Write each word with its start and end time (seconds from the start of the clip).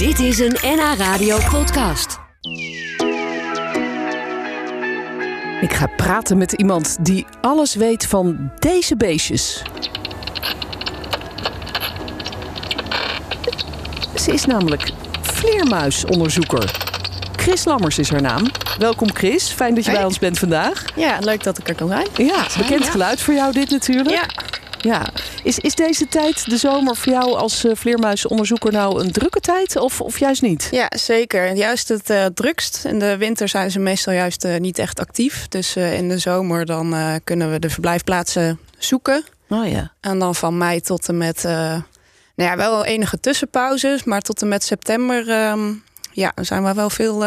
Dit 0.00 0.18
is 0.18 0.38
een 0.38 0.56
NH 0.62 0.94
Radio 0.96 1.38
podcast. 1.50 2.18
Ik 5.60 5.72
ga 5.72 5.86
praten 5.96 6.38
met 6.38 6.52
iemand 6.52 7.04
die 7.04 7.26
alles 7.40 7.74
weet 7.74 8.06
van 8.06 8.50
deze 8.58 8.96
beestjes. 8.96 9.62
Ze 14.14 14.32
is 14.32 14.44
namelijk 14.44 14.90
vleermuisonderzoeker. 15.22 16.70
Chris 17.36 17.64
Lammers 17.64 17.98
is 17.98 18.10
haar 18.10 18.22
naam. 18.22 18.50
Welkom 18.78 19.14
Chris, 19.14 19.48
fijn 19.48 19.74
dat 19.74 19.84
je 19.84 19.92
bij 19.92 20.04
ons 20.04 20.18
bent 20.18 20.38
vandaag. 20.38 20.84
Ja, 20.96 21.18
leuk 21.18 21.42
dat 21.42 21.58
ik 21.58 21.68
er 21.68 21.74
kan 21.74 21.88
zijn. 21.88 22.06
Ja, 22.16 22.46
bekend 22.58 22.84
ja. 22.84 22.90
geluid 22.90 23.20
voor 23.20 23.34
jou 23.34 23.52
dit 23.52 23.70
natuurlijk. 23.70 24.10
Ja. 24.10 24.49
Ja. 24.82 25.08
Is, 25.42 25.58
is 25.58 25.74
deze 25.74 26.08
tijd, 26.08 26.50
de 26.50 26.56
zomer, 26.56 26.96
voor 26.96 27.12
jou 27.12 27.36
als 27.36 27.64
eh, 27.64 27.74
vleermuisonderzoeker 27.74 28.72
nou 28.72 29.00
een 29.00 29.12
drukke 29.12 29.40
tijd 29.40 29.76
of, 29.76 30.00
of 30.00 30.18
juist 30.18 30.42
niet? 30.42 30.68
ja, 30.70 30.90
zeker. 30.96 31.54
Juist 31.54 31.88
het 31.88 32.10
eh, 32.10 32.24
drukst. 32.24 32.84
In 32.84 32.98
de 32.98 33.16
winter 33.16 33.48
zijn 33.48 33.70
ze 33.70 33.78
meestal 33.78 34.12
juist 34.12 34.44
eh, 34.44 34.60
niet 34.60 34.78
echt 34.78 35.00
actief. 35.00 35.48
Dus 35.48 35.76
in 35.76 36.08
de 36.08 36.18
zomer 36.18 36.66
dan 36.66 37.20
kunnen 37.24 37.50
we 37.50 37.58
de 37.58 37.70
verblijfplaatsen 37.70 38.58
zoeken. 38.78 39.24
Oh 39.48 39.68
ja. 39.68 39.92
En 40.00 40.18
dan 40.18 40.34
van 40.34 40.58
mei 40.58 40.80
tot 40.80 41.08
en 41.08 41.16
met... 41.16 41.42
nou 41.42 41.82
ja, 42.34 42.56
wel 42.56 42.84
enige 42.84 43.20
tussenpauzes. 43.20 44.04
Maar 44.04 44.20
tot 44.20 44.42
en 44.42 44.48
met 44.48 44.64
september 44.64 45.28
ehm, 45.28 45.72
ja, 46.12 46.32
zijn 46.40 46.64
we 46.64 46.74
wel 46.74 46.90
veel, 46.90 47.24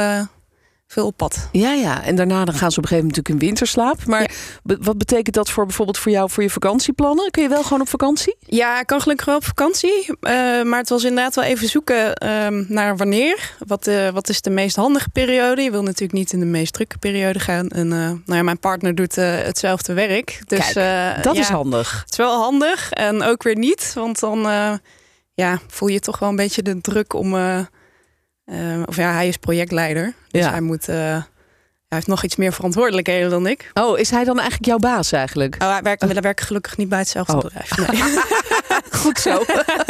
veel 0.88 1.06
op 1.06 1.18
pad. 1.18 1.50
Ja, 1.52 1.72
ja. 1.74 2.04
En 2.04 2.16
daarna 2.16 2.46
dan 2.46 2.56
gaan 2.56 2.72
ze 2.72 2.78
op 2.78 2.84
een 2.84 2.90
gegeven 2.90 2.96
moment 2.96 3.16
natuurlijk 3.16 3.36
in 3.44 3.48
winterslaap. 3.48 4.06
Maar 4.06 4.22
Ja. 4.22 4.28
be- 4.64 4.78
wat 4.82 4.98
betekent 4.98 5.36
dat 5.36 5.50
voor 5.50 5.66
bijvoorbeeld 5.66 5.98
voor 5.98 6.12
jou 6.12 6.30
voor 6.30 6.44
je 6.44 6.50
vakantieplannen? 6.50 7.32
Kun 7.32 7.44
je 7.44 7.50
wel 7.50 7.64
gewoon 7.64 7.82
op 7.82 7.90
vakantie? 7.90 8.36
Ja, 8.40 8.80
ik 8.80 8.86
kan 8.88 9.02
gelukkig 9.02 9.26
wel 9.26 9.36
op 9.36 9.46
vakantie. 9.46 10.06
eh, 10.20 10.62
maar 10.62 10.80
het 10.80 10.90
was 10.90 11.04
inderdaad 11.04 11.36
wel 11.36 11.44
even 11.44 11.68
zoeken 11.70 12.14
ehm, 12.16 12.64
naar 12.68 12.98
wanneer. 12.98 13.56
Wat, 13.68 13.88
eh, 13.88 14.10
wat 14.10 14.30
is 14.30 14.42
de 14.42 14.50
meest 14.50 14.76
handige 14.76 15.10
periode? 15.10 15.62
Je 15.62 15.72
wil 15.72 15.84
natuurlijk 15.84 16.14
niet 16.14 16.34
in 16.34 16.40
de 16.40 16.46
meest 16.46 16.74
drukke 16.74 16.98
periode 16.98 17.40
gaan. 17.40 17.68
En 17.68 17.92
eh, 17.94 17.98
nou 18.00 18.22
ja, 18.26 18.44
mijn 18.44 18.60
partner 18.60 18.96
doet 18.96 19.16
hetzelfde 19.16 19.94
werk. 19.94 20.42
Dus 20.46 20.72
Kijk, 20.72 21.24
Dat 21.24 21.36
ja, 21.36 21.42
is 21.42 21.48
handig. 21.50 22.00
Het 22.02 22.12
is 22.12 22.18
wel 22.18 22.42
handig 22.42 22.92
en 22.92 23.22
ook 23.24 23.44
weer 23.44 23.58
niet. 23.58 23.92
Want 23.96 24.20
dan 24.20 24.40
ja, 25.34 25.60
voel 25.68 25.88
je 25.90 26.00
toch 26.00 26.20
wel 26.20 26.30
een 26.30 26.36
beetje 26.36 26.62
de 26.62 26.82
druk 26.82 27.14
om... 27.14 27.36
eh, 28.46 28.82
of 28.86 28.96
ja, 28.96 29.14
hij 29.14 29.28
is 29.28 29.38
projectleider. 29.38 30.14
Dus 30.32 30.42
Ja. 30.44 30.50
hij 30.52 30.62
moet... 30.62 30.88
eh, 30.90 30.96
hij 31.88 32.02
heeft 32.02 32.08
nog 32.08 32.24
iets 32.24 32.36
meer 32.36 32.54
verantwoordelijkheden 32.54 33.30
dan 33.30 33.48
ik. 33.48 33.72
Oh, 33.74 34.00
is 34.00 34.10
hij 34.10 34.24
dan 34.24 34.36
eigenlijk 34.40 34.66
jouw 34.66 34.78
baas 34.78 35.12
eigenlijk? 35.12 35.56
Oh, 35.60 35.72
hij 35.72 35.82
werkt, 35.82 36.02
hij 36.02 36.22
werkt 36.22 36.42
gelukkig 36.42 36.78
niet 36.78 36.90
bij 36.90 37.00
hetzelfde 37.00 37.34
Oh. 37.36 37.42
bedrijf. 37.42 37.78
Nee. 37.78 38.02
Goed 39.02 39.20
zo. 39.20 39.44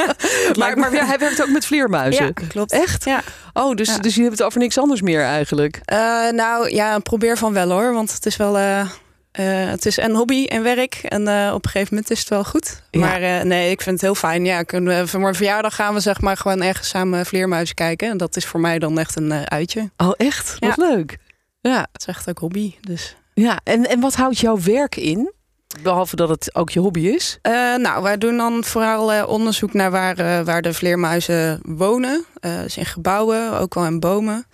maar, 0.60 0.78
maar 0.78 0.92
hij 0.92 1.18
werkt 1.18 1.42
ook 1.42 1.50
met 1.50 1.66
vleermuizen. 1.66 2.26
Ja, 2.26 2.32
klopt. 2.48 2.72
Echt? 2.72 3.06
Ja. 3.06 3.22
Oh, 3.54 3.76
dus, 3.76 3.88
Ja. 3.88 3.98
dus 3.98 4.16
je 4.16 4.22
hebt 4.22 4.38
het 4.38 4.44
over 4.48 4.60
niks 4.60 4.78
anders 4.78 5.02
meer 5.02 5.22
eigenlijk. 5.24 5.80
Eh, 5.86 5.98
nou 6.32 6.70
ja, 6.76 7.00
probeer 7.00 7.38
van 7.38 7.54
wel 7.54 7.70
hoor. 7.72 7.94
Want 7.94 8.14
het 8.14 8.26
is 8.26 8.36
wel. 8.38 8.58
eh, 8.58 8.90
eh, 9.34 9.46
het 9.70 9.86
is 9.86 9.98
en 9.98 10.12
hobby 10.12 10.46
en 10.46 10.64
werk. 10.64 10.94
En 10.94 11.28
eh, 11.28 11.54
op 11.54 11.66
een 11.66 11.70
gegeven 11.70 11.94
moment 11.94 12.12
is 12.12 12.20
het 12.20 12.30
wel 12.30 12.44
goed. 12.44 12.84
Ja. 12.92 13.00
Maar 13.00 13.22
eh, 13.22 13.42
nee, 13.42 13.72
ik 13.72 13.82
vind 13.82 13.96
het 13.96 14.02
heel 14.02 14.16
fijn. 14.16 14.46
Ja, 14.46 14.64
kunnen 14.64 15.08
voor 15.08 15.20
mijn 15.20 15.36
verjaardag 15.36 15.76
gaan 15.76 15.94
we 15.94 16.00
zeg 16.00 16.22
maar 16.22 16.38
gewoon 16.38 16.62
ergens 16.62 16.90
samen 16.90 17.26
vleermuizen 17.26 17.76
kijken. 17.76 18.10
En 18.10 18.18
dat 18.18 18.36
is 18.36 18.46
voor 18.46 18.60
mij 18.60 18.80
dan 18.80 19.00
echt 19.00 19.16
een 19.16 19.50
uitje. 19.50 19.90
Oh, 19.98 20.12
echt? 20.18 20.56
Wat 20.60 20.78
leuk. 20.78 21.18
Ja, 21.62 21.88
Het 21.92 22.02
is 22.02 22.08
echt 22.08 22.30
ook 22.30 22.38
hobby. 22.38 22.76
Dus. 22.82 23.16
ja. 23.34 23.60
En, 23.64 23.90
en 23.90 24.00
wat 24.00 24.16
houdt 24.16 24.40
jouw 24.40 24.62
werk 24.62 24.96
in? 24.96 25.34
Behalve 25.82 26.16
dat 26.16 26.30
het 26.30 26.56
ook 26.56 26.70
je 26.70 26.80
hobby 26.80 27.08
is. 27.08 27.40
Nou, 27.78 28.04
wij 28.04 28.18
doen 28.18 28.38
dan 28.38 28.64
vooral 28.64 29.26
onderzoek 29.26 29.74
naar 29.74 29.92
waar, 29.92 30.44
waar 30.44 30.62
de 30.62 30.74
vleermuizen 30.74 31.60
wonen. 31.64 32.26
Dus 32.40 32.78
in 32.78 32.86
gebouwen, 32.86 33.60
ook 33.60 33.74
wel 33.74 33.86
in 33.86 34.00
bomen. 34.00 34.46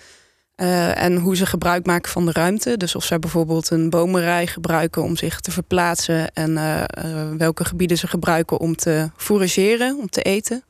Eh, 0.60 1.02
en 1.02 1.18
hoe 1.18 1.36
ze 1.36 1.46
gebruik 1.46 1.86
maken 1.86 2.12
van 2.12 2.26
de 2.26 2.32
ruimte. 2.32 2.78
Dus 2.78 2.96
of 2.96 3.04
zij 3.04 3.20
bijvoorbeeld 3.20 3.70
een 3.70 3.90
bomenrij 3.90 4.48
gebruiken 4.48 5.04
om 5.04 5.16
zich 5.18 5.40
te 5.40 5.52
verplaatsen. 5.52 6.34
En 6.34 6.58
eh, 6.58 6.82
eh, 6.84 7.30
welke 7.38 7.66
gebieden 7.66 7.98
ze 7.98 8.08
gebruiken 8.08 8.60
om 8.60 8.76
te 8.76 9.10
fourageren, 9.18 9.98
om 9.98 10.10
te 10.10 10.22
eten. 10.22 10.64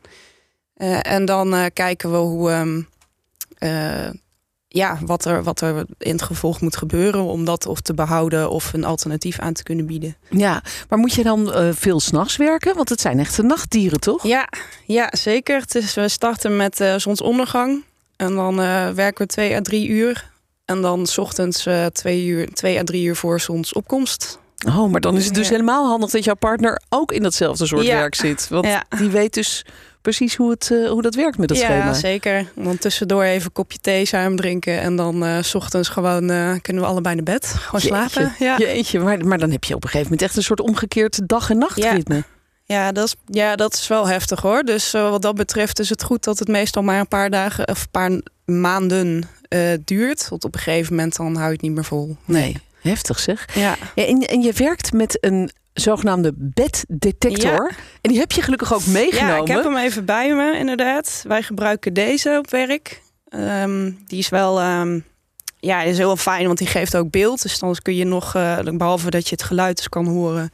En 1.02 1.26
dan 1.26 1.70
kijken 1.74 2.12
we 2.12 2.18
hoe, 2.18 2.52
ehm, 2.52 2.82
eh, 3.60 4.10
ja, 4.68 4.98
wat, 5.06 5.26
er, 5.26 5.44
wat 5.44 5.62
er 5.62 5.86
in 5.98 6.12
het 6.12 6.22
gevolg 6.22 6.62
moet 6.62 6.78
gebeuren. 6.78 7.24
Om 7.24 7.46
dat 7.46 7.66
of 7.66 7.82
te 7.82 7.94
behouden 7.94 8.50
of 8.50 8.74
een 8.74 8.84
alternatief 8.84 9.40
aan 9.40 9.54
te 9.54 9.64
kunnen 9.64 9.86
bieden. 9.86 10.16
Ja, 10.30 10.64
maar 10.90 11.00
moet 11.00 11.14
je 11.14 11.24
dan 11.24 11.54
eh, 11.54 11.70
veel 11.72 12.00
s'nachts 12.00 12.38
werken? 12.38 12.76
Want 12.76 12.90
het 12.90 13.02
zijn 13.02 13.20
echte 13.20 13.44
nachtdieren, 13.44 14.00
toch? 14.00 14.24
Ja, 14.24 14.48
ja 14.86 15.10
zeker. 15.12 15.60
Het 15.60 15.76
is, 15.76 15.94
we 15.94 16.08
starten 16.08 16.56
met 16.56 16.80
eh, 16.80 16.96
zonsondergang. 16.98 17.84
En 18.20 18.36
dan 18.36 18.62
eh, 18.62 18.90
werken 18.90 19.26
we 19.28 19.34
twee 19.34 19.56
à 19.56 19.62
drie 19.62 19.88
uur. 19.88 20.30
En 20.66 20.82
dan 20.82 21.08
's 21.08 21.18
ochtends 21.18 21.66
eh, 21.66 21.86
twee, 21.86 22.26
uur, 22.26 22.54
twee 22.54 22.80
à 22.80 22.84
drie 22.84 23.04
uur 23.06 23.16
voor 23.16 23.40
zonsopkomst. 23.40 24.40
Oh, 24.68 24.92
maar 24.92 25.02
dan 25.02 25.18
is 25.18 25.26
het 25.26 25.34
dus 25.34 25.46
Ja. 25.48 25.52
helemaal 25.52 25.88
handig 25.88 26.10
dat 26.10 26.24
jouw 26.24 26.36
partner 26.36 26.82
ook 26.90 27.12
in 27.12 27.22
datzelfde 27.24 27.66
soort 27.68 27.86
Ja. 27.86 27.96
werk 27.96 28.16
zit. 28.16 28.48
Want 28.50 28.66
Ja. 28.66 28.84
die 28.98 29.10
weet 29.10 29.34
dus 29.34 29.66
precies 30.02 30.36
hoe, 30.36 30.50
het, 30.50 30.72
eh, 30.72 30.90
hoe 30.90 31.02
dat 31.02 31.16
werkt 31.16 31.38
met 31.38 31.48
dat 31.48 31.58
ja, 31.58 31.64
schema. 31.66 31.94
zeker. 31.94 32.36
En 32.56 32.64
dan 32.64 32.78
tussendoor 32.78 33.24
even 33.24 33.46
een 33.46 33.52
kopje 33.52 33.78
thee 33.82 34.06
samen 34.06 34.38
drinken. 34.38 34.80
En 34.82 34.96
dan 34.96 35.44
s 35.44 35.56
ochtends 35.56 35.90
gewoon 35.90 36.28
kunnen 36.62 36.84
we 36.84 36.90
allebei 36.90 37.16
naar 37.16 37.24
bed. 37.24 37.46
Gewoon 37.48 37.82
slapen. 37.82 38.34
Ja. 38.40 38.58
Jeetje, 38.58 39.00
maar, 39.00 39.26
maar 39.26 39.38
dan 39.38 39.52
heb 39.52 39.64
je 39.64 39.76
op 39.76 39.84
een 39.84 39.90
gegeven 39.90 40.12
moment 40.12 40.28
echt 40.28 40.38
een 40.38 40.44
soort 40.44 40.60
omgekeerd 40.62 41.28
dag- 41.28 41.50
en 41.50 41.58
nachtritme. 41.58 42.24
Ja, 42.74 42.92
dat 42.92 43.06
is, 43.06 43.16
ja, 43.26 43.56
dat 43.56 43.74
is 43.74 43.88
wel 43.88 44.08
heftig 44.08 44.42
hoor. 44.42 44.64
Dus 44.64 44.94
eh, 44.94 45.10
wat 45.10 45.22
dat 45.22 45.36
betreft 45.36 45.80
is 45.80 45.90
het 45.90 46.04
goed 46.04 46.24
dat 46.24 46.40
het 46.40 46.48
meestal 46.48 46.84
maar 46.84 47.00
een 47.00 47.08
paar 47.08 47.30
dagen 47.30 47.68
of 47.68 47.82
een 47.82 47.92
paar 47.92 48.22
maanden 48.56 49.24
eh, 49.48 49.74
duurt. 49.86 50.30
Want 50.30 50.44
op 50.44 50.54
een 50.54 50.60
gegeven 50.60 50.96
moment 50.96 51.16
dan 51.16 51.36
hou 51.36 51.46
je 51.46 51.54
het 51.54 51.62
niet 51.62 51.72
meer 51.72 51.84
vol. 51.86 52.18
Nee, 52.26 52.58
heftig 52.82 53.20
zeg. 53.20 53.56
Ja. 53.56 53.76
Ja, 53.96 54.06
en, 54.06 54.20
en 54.22 54.42
je 54.42 54.54
werkt 54.54 54.94
met 54.94 55.18
een 55.22 55.52
zogenaamde 55.74 56.34
beddetector. 56.36 57.72
En 58.02 58.10
die 58.10 58.20
heb 58.20 58.32
je 58.32 58.42
gelukkig 58.42 58.74
ook 58.74 58.86
meegenomen. 58.86 59.36
Ja, 59.36 59.42
ik 59.42 59.48
heb 59.48 59.64
hem 59.64 59.78
even 59.78 60.06
bij 60.06 60.36
me, 60.36 60.58
inderdaad. 60.58 61.24
Wij 61.28 61.44
gebruiken 61.44 61.94
deze 61.94 62.38
op 62.38 62.50
werk. 62.50 63.02
Ehm, 63.30 63.92
die 64.06 64.20
is 64.20 64.30
wel 64.30 64.60
ehm, 64.60 65.00
ja, 65.60 65.82
is 65.82 65.98
heel 65.98 66.18
fijn, 66.18 66.46
want 66.46 66.58
die 66.58 66.68
geeft 66.68 66.96
ook 66.96 67.10
beeld. 67.10 67.42
Dus 67.42 67.60
dan 67.60 67.76
kun 67.82 67.96
je 67.96 68.06
nog, 68.06 68.36
eh, 68.36 68.60
behalve 68.74 69.10
dat 69.10 69.30
je 69.30 69.36
het 69.36 69.44
geluid 69.44 69.78
dus 69.78 69.90
kan 69.90 70.08
horen, 70.08 70.52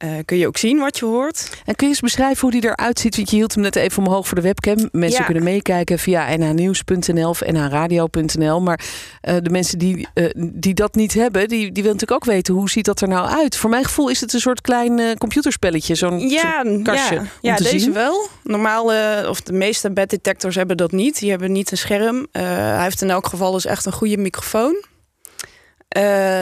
eh, 0.00 0.10
kun 0.24 0.36
je 0.38 0.46
ook 0.46 0.56
zien 0.56 0.78
wat 0.78 0.98
je 0.98 1.04
hoort. 1.04 1.50
En 1.64 1.74
kun 1.74 1.86
je 1.86 1.92
eens 1.92 2.00
beschrijven 2.00 2.40
hoe 2.40 2.50
die 2.60 2.64
eruit 2.70 2.98
ziet? 2.98 3.16
Want 3.16 3.30
je 3.30 3.36
hield 3.36 3.54
hem 3.54 3.62
net 3.62 3.76
even 3.76 4.06
omhoog 4.06 4.26
voor 4.26 4.36
de 4.36 4.42
webcam. 4.42 4.88
Mensen 4.92 5.18
Ja. 5.18 5.24
kunnen 5.24 5.42
meekijken 5.44 5.98
via 5.98 6.36
nhnieuws.nl 6.36 7.28
of 7.28 7.40
nhradio.nl. 7.46 8.60
Maar 8.60 8.80
eh, 9.20 9.36
de 9.42 9.50
mensen 9.50 9.78
die, 9.78 10.08
eh, 10.14 10.24
die 10.36 10.74
dat 10.74 10.94
niet 10.94 11.14
hebben, 11.14 11.48
die, 11.48 11.58
die 11.58 11.82
willen 11.82 11.92
natuurlijk 11.98 12.12
ook 12.12 12.24
weten 12.34 12.54
hoe 12.54 12.70
ziet 12.70 12.84
dat 12.84 13.00
er 13.00 13.08
nou 13.08 13.28
uit. 13.28 13.56
Voor 13.56 13.70
mijn 13.70 13.84
gevoel 13.84 14.08
is 14.08 14.20
het 14.20 14.32
een 14.32 14.40
soort 14.40 14.60
klein 14.60 15.18
computerspelletje. 15.18 15.94
Zo'n 15.94 16.18
Ja, 16.28 16.62
kastje 16.82 17.14
ja, 17.14 17.20
om 17.20 17.28
ja 17.40 17.56
deze 17.56 17.78
zien. 17.78 17.92
wel. 17.92 18.28
Normaal, 18.42 18.84
of 19.28 19.40
de 19.40 19.52
meeste 19.52 19.92
beddetectors 19.92 20.54
hebben 20.54 20.76
dat 20.76 20.92
niet. 20.92 21.18
Die 21.18 21.30
hebben 21.30 21.52
niet 21.52 21.70
een 21.70 21.78
scherm. 21.78 22.26
Hij 22.32 22.82
heeft 22.82 23.02
in 23.02 23.10
elk 23.10 23.26
geval 23.26 23.52
dus 23.52 23.64
echt 23.66 23.86
een 23.86 23.92
goede 23.92 24.16
microfoon. 24.16 24.84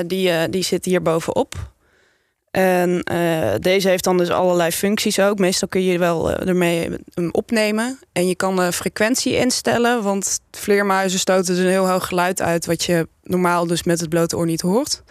Die, 0.06 0.48
die 0.48 0.62
zit 0.62 0.84
hier 0.84 1.02
bovenop. 1.02 1.54
En 2.58 3.02
eh, 3.02 3.54
deze 3.60 3.88
heeft 3.88 4.04
dan 4.04 4.18
dus 4.18 4.30
allerlei 4.30 4.70
functies 4.70 5.20
ook. 5.20 5.38
Meestal 5.38 5.68
kun 5.68 5.82
je 5.82 5.98
wel 5.98 6.30
eh, 6.30 6.48
ermee 6.48 6.90
opnemen. 7.30 7.98
En 8.12 8.28
je 8.28 8.34
kan 8.34 8.56
de 8.56 8.72
frequentie 8.72 9.36
instellen. 9.36 10.02
Want 10.02 10.40
vleermuizen 10.50 11.18
stoten 11.18 11.54
dus 11.54 11.64
een 11.64 11.70
heel 11.70 11.88
hoog 11.88 12.06
geluid 12.06 12.42
uit... 12.42 12.66
wat 12.66 12.84
je 12.84 13.08
normaal 13.22 13.66
dus 13.66 13.82
met 13.82 14.00
het 14.00 14.08
blote 14.08 14.36
oor 14.36 14.46
niet 14.46 14.60
hoort. 14.60 15.02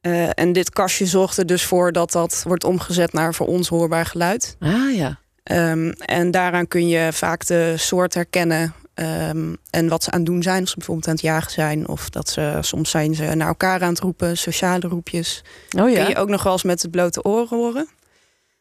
Eh, 0.00 0.28
en 0.34 0.52
dit 0.52 0.70
kastje 0.70 1.06
zorgt 1.06 1.38
er 1.38 1.46
dus 1.46 1.64
voor 1.64 1.92
dat 1.92 2.12
dat 2.12 2.42
wordt 2.46 2.64
omgezet 2.64 3.12
naar 3.12 3.34
voor 3.34 3.46
ons 3.46 3.68
hoorbaar 3.68 4.06
geluid. 4.06 4.56
Ah 4.60 4.94
ja. 4.94 5.18
Ehm, 5.42 5.88
en 5.90 6.30
daaraan 6.30 6.68
kun 6.68 6.88
je 6.88 7.12
vaak 7.12 7.46
de 7.46 7.74
soort 7.76 8.14
herkennen 8.14 8.74
ehm, 8.94 9.54
en 9.70 9.88
wat 9.88 10.02
ze 10.02 10.10
aan 10.10 10.18
het 10.18 10.28
doen 10.28 10.42
zijn. 10.42 10.62
Of 10.62 10.68
ze 10.68 10.76
bijvoorbeeld 10.76 11.08
aan 11.08 11.14
het 11.14 11.22
jagen 11.22 11.50
zijn. 11.50 11.88
Of 11.88 12.10
dat 12.10 12.28
ze 12.28 12.58
soms 12.60 12.90
zijn 12.90 13.14
ze 13.14 13.24
naar 13.24 13.48
elkaar 13.48 13.82
aan 13.82 13.88
het 13.88 14.00
roepen, 14.00 14.38
sociale 14.38 14.88
roepjes. 14.88 15.44
Oh 15.76 15.82
Kun 15.82 15.92
ja. 15.92 16.08
je 16.08 16.16
ook 16.16 16.28
nog 16.28 16.42
wel 16.42 16.52
eens 16.52 16.62
met 16.62 16.82
het 16.82 16.90
blote 16.90 17.22
oor 17.22 17.46
horen. 17.48 17.88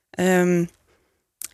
Ehm, 0.09 0.65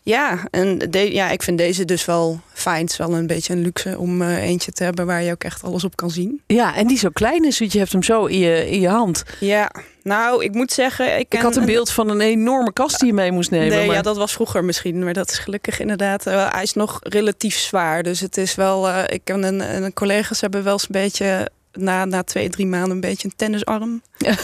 ja, 0.08 0.48
en 0.52 0.78
de, 0.78 1.14
ja, 1.14 1.30
ik 1.30 1.44
vind 1.44 1.58
deze 1.58 1.86
dus 1.86 2.06
wel 2.06 2.40
fijn. 2.54 2.82
Het 2.82 2.92
is 2.92 2.98
wel 2.98 3.14
een 3.14 3.28
beetje 3.28 3.54
een 3.54 3.62
luxe 3.62 3.98
om 3.98 4.22
eh, 4.22 4.44
eentje 4.44 4.72
te 4.72 4.84
hebben 4.84 5.06
waar 5.06 5.24
je 5.24 5.32
ook 5.32 5.44
echt 5.44 5.64
alles 5.64 5.84
op 5.84 5.96
kan 5.96 6.10
zien. 6.12 6.42
Ja, 6.46 6.76
en 6.76 6.88
die 6.88 6.98
zo 6.98 7.10
klein 7.14 7.46
is, 7.46 7.60
want 7.60 7.72
je 7.72 7.80
hebt 7.80 7.92
hem 7.92 8.04
zo 8.04 8.26
in 8.26 8.40
je, 8.40 8.70
in 8.70 8.80
je 8.80 8.88
hand. 8.88 9.24
Ja, 9.40 9.72
nou, 10.04 10.44
ik 10.44 10.54
moet 10.54 10.72
zeggen... 10.72 11.20
Ik, 11.20 11.34
Ik 11.34 11.40
had 11.42 11.56
een 11.56 11.66
beeld 11.66 11.92
van 11.92 12.10
een 12.10 12.22
enorme 12.22 12.74
kast 12.74 13.00
die 13.00 13.08
je 13.08 13.14
mee 13.14 13.32
moest 13.32 13.52
nemen. 13.52 13.68
Nee, 13.68 13.86
maar- 13.88 13.96
ja, 13.96 14.02
dat 14.02 14.18
was 14.18 14.34
vroeger 14.34 14.64
misschien, 14.66 15.04
maar 15.04 15.14
dat 15.14 15.32
is 15.32 15.38
gelukkig 15.38 15.80
inderdaad. 15.80 16.26
eh, 16.28 16.52
hij 16.52 16.64
is 16.64 16.74
nog 16.74 16.98
relatief 17.02 17.56
zwaar, 17.58 18.04
dus 18.04 18.20
het 18.20 18.38
is 18.38 18.56
wel. 18.56 18.88
eh, 18.90 19.04
ik 19.08 19.22
en 19.30 19.44
een, 19.44 19.62
en 19.62 19.84
een 19.84 19.94
collega's 19.94 20.42
hebben 20.42 20.64
wel 20.64 20.74
eens 20.74 20.84
een 20.84 20.88
beetje 20.92 21.50
na, 21.74 22.06
na 22.06 22.24
twee, 22.24 22.50
drie 22.50 22.68
maanden 22.68 22.92
een 22.92 23.00
beetje 23.00 23.28
een 23.28 23.36
tennisarm. 23.36 24.02
Ja. 24.18 24.36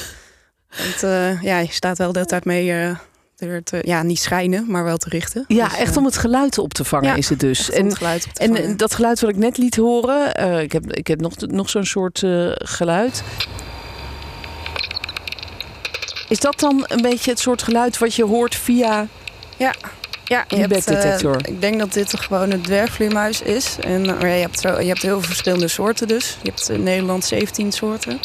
Want, 0.77 1.01
ja, 1.41 1.57
je 1.59 1.67
staat 1.71 1.97
wel 1.97 2.11
de 2.11 2.17
hele 2.17 2.29
tijd 2.29 2.45
mee 2.45 2.95
er 3.37 3.63
te, 3.63 3.81
ja, 3.85 4.03
niet 4.03 4.19
schijnen, 4.19 4.65
maar 4.67 4.83
wel 4.83 4.97
te 4.97 5.09
richten. 5.09 5.45
Ja, 5.47 5.67
Dus, 5.67 5.77
echt 5.77 5.91
eh, 5.91 5.97
om 5.97 6.05
het 6.05 6.17
geluid 6.17 6.57
op 6.57 6.73
te 6.73 6.83
vangen 6.83 7.07
ja, 7.07 7.15
is 7.15 7.29
het 7.29 7.39
dus. 7.39 7.69
En, 7.69 7.85
het 7.85 7.97
geluid 7.97 8.27
en 8.33 8.47
vangen. 8.55 8.69
eh, 8.69 8.77
dat 8.77 8.95
geluid 8.95 9.19
wat 9.21 9.29
ik 9.29 9.35
net 9.35 9.57
liet 9.57 9.75
horen, 9.75 10.33
eh, 10.35 10.61
ik 10.61 10.71
heb, 10.71 10.93
ik 10.93 11.07
heb 11.07 11.21
nog, 11.21 11.33
nog 11.37 11.69
zo'n 11.69 11.85
soort 11.85 12.23
eh, 12.23 12.51
geluid. 12.53 13.23
Is 16.29 16.39
dat 16.39 16.59
dan 16.59 16.85
een 16.87 17.01
beetje 17.01 17.31
het 17.31 17.39
soort 17.39 17.63
geluid 17.63 17.97
wat 17.97 18.15
je 18.15 18.23
hoort 18.25 18.55
via... 18.55 19.07
Ja, 19.57 19.73
je 20.47 20.55
Die 20.55 20.59
hebt, 20.59 20.87
eh, 20.87 21.33
ik 21.53 21.61
denk 21.61 21.79
dat 21.79 21.93
dit 21.93 22.19
gewoon 22.19 22.51
een 22.51 22.61
dwergvleermuis 22.61 23.41
is. 23.41 23.77
En 23.79 24.05
maar 24.05 24.27
ja, 24.27 24.33
je, 24.33 24.41
hebt 24.41 24.61
je 24.61 24.67
hebt 24.67 25.01
heel 25.01 25.19
veel 25.19 25.27
verschillende 25.27 25.67
soorten 25.67 26.07
dus. 26.07 26.37
Je 26.41 26.49
hebt 26.49 26.69
in 26.69 26.83
Nederland 26.83 27.25
17 27.25 27.71
soorten. 27.71 28.19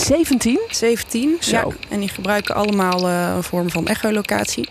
17? 0.00 0.58
17, 0.70 1.36
Zo. 1.40 1.50
ja. 1.56 1.66
En 1.88 2.00
die 2.00 2.08
gebruiken 2.08 2.54
allemaal 2.54 3.08
eh, 3.08 3.32
een 3.36 3.42
vorm 3.42 3.70
van 3.70 3.86
echolocatie. 3.86 4.68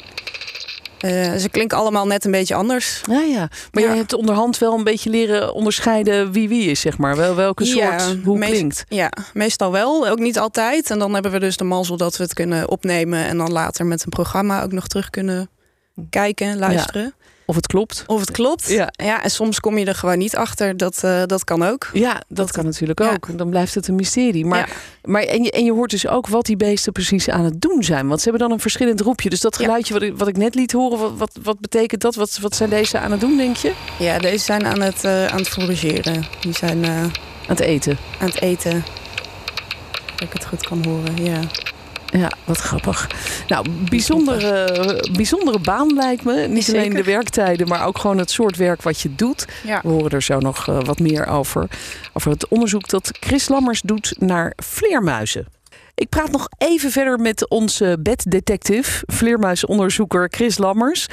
Eh, 0.99 1.35
ze 1.35 1.49
klinken 1.51 1.77
allemaal 1.77 2.07
net 2.07 2.25
een 2.25 2.31
beetje 2.31 2.55
anders. 2.55 3.01
Ja, 3.09 3.19
ja. 3.21 3.49
Maar 3.71 3.83
Ja. 3.83 3.89
je 3.89 3.95
hebt 3.97 4.13
onderhand 4.13 4.57
wel 4.57 4.73
een 4.77 4.83
beetje 4.83 5.09
leren 5.09 5.53
onderscheiden 5.53 6.31
wie 6.31 6.49
wie 6.49 6.69
is, 6.69 6.79
zeg 6.79 6.97
maar. 6.97 7.15
Wel, 7.15 7.35
welke 7.35 7.65
Ja, 7.75 7.99
soort, 7.99 8.23
hoe 8.23 8.37
meest- 8.37 8.51
klinkt. 8.51 8.83
Ja, 8.87 9.11
meestal 9.33 9.71
wel. 9.71 10.07
Ook 10.07 10.19
niet 10.19 10.39
altijd. 10.39 10.91
En 10.91 10.99
dan 10.99 11.13
hebben 11.13 11.31
we 11.31 11.39
dus 11.39 11.57
de 11.57 11.63
mazzel 11.63 11.97
dat 11.97 12.17
we 12.17 12.23
het 12.23 12.33
kunnen 12.33 12.69
opnemen... 12.69 13.25
en 13.25 13.37
dan 13.37 13.51
later 13.51 13.85
met 13.85 14.03
een 14.03 14.09
programma 14.09 14.63
ook 14.63 14.71
nog 14.71 14.87
terug 14.87 15.09
kunnen 15.09 15.49
kijken, 16.09 16.57
luisteren. 16.59 17.13
Of 17.49 17.55
het 17.55 17.67
klopt. 17.67 18.03
Of 18.07 18.19
het 18.19 18.31
klopt. 18.31 18.67
Ja. 18.69 18.89
ja, 18.91 19.23
en 19.23 19.31
soms 19.31 19.59
kom 19.59 19.77
je 19.77 19.85
er 19.85 19.95
gewoon 19.95 20.17
niet 20.17 20.35
achter. 20.35 20.77
Dat, 20.77 21.03
eh, 21.03 21.21
dat 21.25 21.43
kan 21.43 21.63
ook. 21.63 21.89
Ja, 21.93 22.13
dat, 22.13 22.23
Dat- 22.27 22.51
kan 22.51 22.65
natuurlijk 22.65 22.99
ja. 22.99 23.09
ook. 23.11 23.37
Dan 23.37 23.49
blijft 23.49 23.75
het 23.75 23.87
een 23.87 23.95
mysterie. 23.95 24.45
Maar, 24.45 24.57
Ja. 24.59 24.65
maar 25.03 25.21
en, 25.23 25.43
je, 25.43 25.51
en 25.51 25.63
je 25.63 25.71
hoort 25.71 25.89
dus 25.89 26.07
ook 26.07 26.27
wat 26.27 26.45
die 26.45 26.55
beesten 26.57 26.91
precies 26.93 27.29
aan 27.29 27.43
het 27.43 27.61
doen 27.61 27.83
zijn. 27.83 28.07
Want 28.07 28.21
ze 28.21 28.29
hebben 28.29 28.47
dan 28.47 28.55
een 28.57 28.61
verschillend 28.61 29.01
roepje. 29.01 29.29
Dus 29.29 29.41
dat 29.41 29.55
geluidje 29.57 29.93
wat, 29.93 30.01
ik, 30.01 30.17
wat 30.17 30.27
ik 30.27 30.37
net 30.37 30.55
liet 30.55 30.71
horen, 30.71 30.99
wat, 30.99 31.11
wat, 31.17 31.37
wat 31.43 31.59
betekent 31.59 32.01
dat? 32.01 32.15
Wat, 32.15 32.37
wat 32.41 32.55
zijn 32.55 32.69
deze 32.69 32.97
aan 32.99 33.11
het 33.11 33.19
doen, 33.19 33.37
denk 33.37 33.55
je? 33.55 33.73
Ja, 33.99 34.19
deze 34.19 34.43
zijn 34.45 34.65
aan 34.65 34.81
het, 34.81 35.03
eh, 35.03 35.25
aan 35.25 35.37
het 35.37 35.49
forageren. 35.49 36.25
Die 36.41 36.53
zijn 36.53 36.83
eh, 36.83 36.89
Aan 37.01 37.11
het 37.47 37.59
eten. 37.59 37.97
aan 38.19 38.27
het 38.27 38.41
eten. 38.41 38.83
Dat 40.15 40.21
ik 40.27 40.33
het 40.33 40.45
goed 40.45 40.67
kan 40.67 40.83
horen, 40.85 41.23
ja. 41.23 41.39
Ja, 42.11 42.31
wat 42.43 42.57
grappig. 42.57 43.09
Nou, 43.47 43.69
bijzondere, 43.89 45.03
bijzondere 45.11 45.59
baan 45.59 45.93
lijkt 45.93 46.23
me. 46.23 46.47
Niet 46.47 46.65
Zeker. 46.65 46.81
alleen 46.81 46.93
de 46.93 47.03
werktijden, 47.03 47.67
maar 47.67 47.85
ook 47.85 47.97
gewoon 47.97 48.17
het 48.17 48.31
soort 48.31 48.57
werk 48.57 48.81
wat 48.81 49.01
je 49.01 49.15
doet. 49.15 49.47
Ja. 49.63 49.79
We 49.83 49.89
horen 49.89 50.11
er 50.11 50.21
zo 50.21 50.39
nog 50.39 50.67
eh, 50.67 50.83
wat 50.83 50.99
meer 50.99 51.27
over. 51.27 51.67
Over 52.13 52.31
het 52.31 52.47
onderzoek 52.47 52.89
dat 52.89 53.09
Chris 53.19 53.47
Lammers 53.47 53.81
doet 53.81 54.15
naar 54.17 54.53
vleermuizen. 54.55 55.47
Ik 55.99 56.09
praat 56.09 56.31
nog 56.31 56.47
even 56.57 56.91
verder 56.91 57.19
met 57.19 57.49
onze 57.49 57.97
beddetective, 57.99 59.03
vleermuisonderzoeker 59.05 60.27
Chris 60.31 60.57
Lammers. 60.57 61.07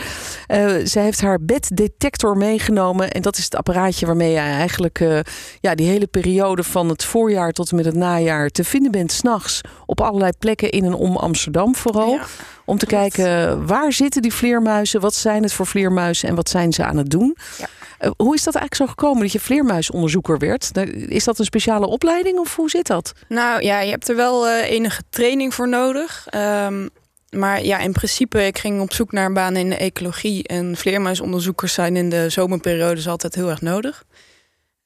Eh, 0.46 0.74
zij 0.84 1.02
heeft 1.02 1.20
haar 1.20 1.38
beddetector 1.40 2.36
meegenomen. 2.36 3.10
En 3.10 3.22
dat 3.22 3.36
is 3.36 3.44
het 3.44 3.56
apparaatje 3.56 4.06
waarmee 4.06 4.30
je 4.30 4.38
eigenlijk 4.38 5.00
eh, 5.00 5.18
ja, 5.60 5.74
die 5.74 5.88
hele 5.88 6.06
periode 6.06 6.62
van 6.62 6.88
het 6.88 7.04
voorjaar 7.04 7.52
tot 7.52 7.70
en 7.70 7.76
met 7.76 7.84
het 7.84 7.94
najaar 7.94 8.48
te 8.48 8.64
vinden 8.64 8.90
bent 8.90 9.12
s'nachts 9.12 9.60
op 9.86 10.00
allerlei 10.00 10.32
plekken 10.38 10.70
in 10.70 10.84
en 10.84 10.94
om 10.94 11.16
Amsterdam 11.16 11.74
vooral. 11.74 12.10
Ja. 12.10 12.26
Om 12.66 12.78
te 12.78 12.86
kijken 12.86 13.66
waar 13.66 13.92
zitten 13.92 14.22
die 14.22 14.32
vleermuizen, 14.32 15.00
wat 15.00 15.14
zijn 15.14 15.42
het 15.42 15.52
voor 15.52 15.66
vleermuizen 15.66 16.28
en 16.28 16.34
wat 16.34 16.48
zijn 16.48 16.72
ze 16.72 16.84
aan 16.84 16.96
het 16.96 17.10
doen. 17.10 17.36
Ja. 17.58 17.66
Eh, 17.98 18.10
hoe 18.16 18.34
is 18.34 18.42
dat 18.42 18.54
eigenlijk 18.54 18.90
zo 18.90 18.96
gekomen 18.98 19.22
dat 19.22 19.32
je 19.32 19.40
vleermuisonderzoeker 19.40 20.38
werd? 20.38 20.70
Is 21.08 21.24
dat 21.24 21.38
een 21.38 21.44
speciale 21.44 21.86
opleiding 21.86 22.38
of 22.38 22.56
hoe 22.56 22.70
zit 22.70 22.86
dat? 22.86 23.12
Nou 23.28 23.62
ja, 23.62 23.80
je 23.80 23.90
hebt 23.90 24.08
er 24.08 24.16
wel 24.16 24.48
eh, 24.48 24.70
enige 24.70 25.02
training 25.10 25.54
voor 25.54 25.68
nodig. 25.68 26.26
Ehm, 26.30 26.88
maar 27.30 27.64
ja, 27.64 27.78
in 27.78 27.92
principe, 27.92 28.46
ik 28.46 28.58
ging 28.58 28.80
op 28.80 28.92
zoek 28.92 29.12
naar 29.12 29.26
een 29.26 29.34
baan 29.34 29.56
in 29.56 29.68
de 29.68 29.76
ecologie. 29.76 30.48
En 30.48 30.76
vleermuisonderzoekers 30.76 31.74
zijn 31.74 31.96
in 31.96 32.10
de 32.10 32.28
zomerperiodes 32.28 33.08
altijd 33.08 33.34
heel 33.34 33.50
erg 33.50 33.60
nodig. 33.60 34.04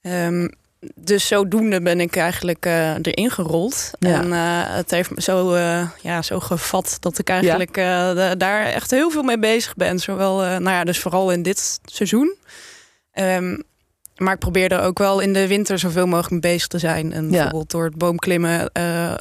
Ehm, 0.01 0.49
dus 0.95 1.27
zodoende 1.27 1.83
ben 1.83 2.01
ik 2.01 2.17
eigenlijk 2.17 2.67
eh, 2.67 2.95
erin 3.03 3.31
gerold. 3.31 3.91
Ja. 3.99 4.23
En 4.23 4.33
eh, 4.33 4.77
het 4.77 4.91
heeft 4.91 5.11
me 5.15 5.23
zo, 5.23 5.55
eh, 5.55 5.91
ja, 6.03 6.23
zo 6.23 6.41
gevat 6.41 6.97
dat 7.01 7.19
ik 7.19 7.29
eigenlijk 7.29 7.75
da- 7.75 8.35
daar 8.35 8.65
echt 8.65 8.91
heel 8.91 9.11
veel 9.11 9.23
mee 9.23 9.39
bezig 9.39 9.75
ben. 9.75 9.99
Zowel, 9.99 10.37
nou 10.37 10.71
ja, 10.71 10.85
dus 10.85 10.99
vooral 10.99 11.33
in 11.33 11.43
dit 11.43 11.81
seizoen. 11.85 12.37
Ehm, 13.13 13.59
maar 14.17 14.33
ik 14.35 14.39
probeer 14.39 14.73
er 14.73 14.81
ook 14.83 14.99
wel 14.99 15.21
in 15.21 15.33
de 15.33 15.47
winter 15.47 15.79
zoveel 15.79 16.07
mogelijk 16.07 16.31
mee 16.31 16.53
bezig 16.53 16.67
te 16.67 16.79
zijn. 16.79 17.13
En 17.13 17.31
bijvoorbeeld 17.31 17.71
door 17.71 17.85
het 17.85 17.97
boomklimmen 17.97 18.71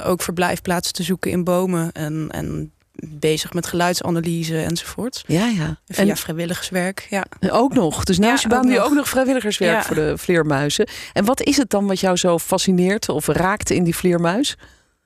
ook 0.04 0.22
verblijfplaatsen 0.22 0.94
te 0.94 1.02
zoeken 1.02 1.30
in 1.30 1.44
bomen. 1.44 1.92
En, 1.92 2.26
en 2.30 2.72
bezig 3.06 3.52
met 3.52 3.66
geluidsanalyse 3.66 4.58
enzovoort. 4.62 5.24
Ja, 5.26 5.46
ja. 5.46 5.78
Via 5.86 6.16
vrijwilligerswerk, 6.16 7.06
ja. 7.10 7.24
En 7.40 7.50
ook 7.50 7.74
nog. 7.74 8.04
Dus 8.04 8.18
naast 8.18 8.42
Ja, 8.42 8.48
je 8.48 8.54
baan 8.54 8.72
nog. 8.72 8.84
ook 8.84 8.94
nog 8.94 9.08
vrijwilligerswerk 9.08 9.76
Ja. 9.76 9.82
voor 9.82 9.94
de 9.96 10.18
vleermuizen. 10.18 10.88
En 11.12 11.24
wat 11.24 11.42
is 11.42 11.56
het 11.56 11.70
dan 11.70 11.86
wat 11.86 12.00
jou 12.00 12.16
zo 12.16 12.38
fascineert 12.38 13.08
of 13.08 13.26
raakt 13.26 13.70
in 13.70 13.84
die 13.84 13.96
vleermuis? 13.96 14.56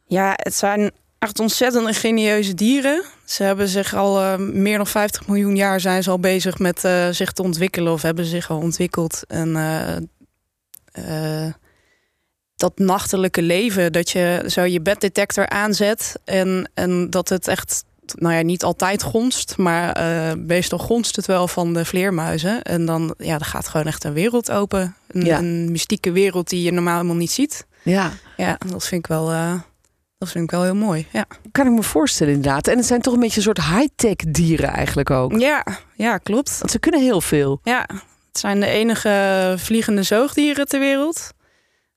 Ja, 0.06 0.32
het 0.37 0.55
zijn 0.55 0.91
echt 1.19 1.41
ontzettend 1.41 1.87
ingenieuze 1.88 2.55
dieren. 2.55 3.02
Ze 3.25 3.43
hebben 3.43 3.69
zich 3.69 3.94
al 3.94 4.20
eh, 4.20 4.37
meer 4.38 4.76
dan 4.76 4.87
50 4.87 5.26
miljoen 5.26 5.56
jaar 5.56 5.81
zijn 5.81 6.02
ze 6.02 6.11
al 6.11 6.19
bezig 6.20 6.58
met 6.58 6.85
eh, 6.85 7.08
zich 7.11 7.32
te 7.32 7.43
ontwikkelen 7.43 7.93
of 7.93 8.02
hebben 8.02 8.25
zich 8.25 8.50
al 8.50 8.58
ontwikkeld. 8.58 9.23
En 9.26 9.56
eh, 10.93 11.46
dat 12.56 12.79
nachtelijke 12.79 13.43
leven, 13.43 13.93
dat 13.93 14.11
je 14.11 14.45
zo 14.47 14.62
je 14.62 14.81
beddetector 14.81 15.49
aanzet 15.49 16.15
en, 16.25 16.71
en 16.75 17.11
dat 17.11 17.29
het 17.29 17.49
echt, 17.49 17.85
nou 18.15 18.35
ja, 18.35 18.41
niet 18.43 18.62
altijd 18.65 19.03
gonst, 19.03 19.56
maar 19.56 19.93
eh, 19.93 20.37
meestal 20.37 20.79
gonst 20.79 21.17
het 21.17 21.27
wel 21.27 21.49
van 21.49 21.73
de 21.73 21.85
vleermuizen. 21.85 22.62
En 22.62 22.87
dan, 22.87 23.15
ja, 23.19 23.39
dan 23.39 23.47
gaat 23.47 23.69
gewoon 23.69 23.87
echt 23.87 24.05
een 24.05 24.12
wereld 24.12 24.51
open. 24.51 24.95
Een, 25.09 25.25
Ja. 25.25 25.39
een 25.39 25.71
mystieke 25.71 26.12
wereld 26.12 26.49
die 26.49 26.62
je 26.62 26.73
normaal 26.73 26.95
helemaal 26.97 27.17
niet 27.17 27.31
ziet. 27.33 27.67
Ja, 27.83 28.12
Ja, 28.37 28.59
dat 28.67 28.87
vind 28.87 29.01
ik 29.01 29.06
wel, 29.06 29.31
eh, 29.31 29.53
dat 30.19 30.29
vind 30.31 30.45
ik 30.45 30.51
wel 30.51 30.62
heel 30.62 30.75
mooi. 30.75 31.06
Ja. 31.12 31.25
kan 31.53 31.67
ik 31.67 31.73
me 31.73 31.83
voorstellen 31.83 32.33
inderdaad. 32.33 32.69
En 32.69 32.77
het 32.77 32.87
zijn 32.87 33.01
toch 33.01 33.15
een 33.15 33.21
beetje 33.21 33.37
een 33.37 33.43
soort 33.43 33.61
high-tech 33.65 34.17
dieren 34.33 34.69
eigenlijk 34.69 35.11
ook. 35.11 35.39
Ja, 35.39 35.65
ja, 35.97 36.19
klopt. 36.19 36.59
Want 36.59 36.71
ze 36.71 36.79
kunnen 36.79 37.01
heel 37.01 37.21
veel. 37.21 37.61
Ja, 37.62 37.87
het 38.29 38.39
zijn 38.39 38.61
de 38.61 38.67
enige 38.67 39.55
vliegende 39.59 40.03
zoogdieren 40.03 40.67
ter 40.67 40.81
wereld. 40.81 41.31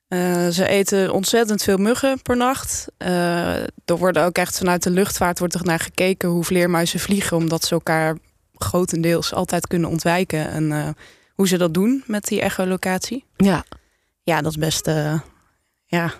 Eh, 0.07 0.47
ze 0.47 0.67
eten 0.67 1.11
ontzettend 1.13 1.63
veel 1.63 1.77
muggen 1.77 2.21
per 2.21 2.37
nacht. 2.37 2.87
Eh, 2.97 3.61
er 3.63 3.97
worden 3.97 4.23
ook 4.23 4.37
echt 4.37 4.57
vanuit 4.57 4.83
de 4.83 4.89
luchtvaart 4.89 5.39
wordt 5.39 5.53
er 5.53 5.63
naar 5.63 5.79
gekeken 5.79 6.29
hoe 6.29 6.43
vleermuizen 6.43 6.99
vliegen, 6.99 7.37
omdat 7.37 7.63
ze 7.63 7.73
elkaar 7.73 8.17
grotendeels 8.53 9.33
altijd 9.33 9.67
kunnen 9.67 9.89
ontwijken. 9.89 10.49
En 10.49 10.71
eh, 10.71 10.87
hoe 11.33 11.47
ze 11.47 11.57
dat 11.57 11.73
doen 11.73 12.03
met 12.05 12.23
die 12.23 12.41
echolocatie. 12.41 13.25
Ja. 13.37 13.63
Ja, 14.23 14.41
dat 14.41 14.51
is 14.51 14.57
best 14.57 14.85
ja, 15.85 16.13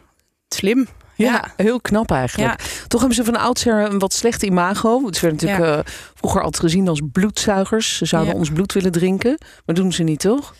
slim. 0.48 0.88
Ja, 1.15 1.32
Ja. 1.32 1.53
heel 1.56 1.82
knap 1.82 2.12
eigenlijk. 2.12 2.62
Toch 2.88 3.00
hebben 3.00 3.17
ze 3.17 3.24
van 3.24 3.36
oudsher 3.36 3.91
een 3.91 4.00
wat 4.00 4.13
slecht 4.13 4.44
imago. 4.44 5.06
Het 5.06 5.20
werd 5.20 5.41
natuurlijk 5.41 5.89
vroeger 6.13 6.41
altijd 6.41 6.63
gezien 6.63 6.88
als 6.88 7.01
bloedzuigers. 7.12 7.98
Ze 7.98 8.06
zouden 8.06 8.34
ons 8.34 8.50
bloed 8.50 8.74
willen 8.74 8.91
drinken. 8.91 9.38
Maar 9.65 9.75
doen 9.75 9.91
ze 9.91 10.03
niet, 10.03 10.20
toch? 10.20 10.53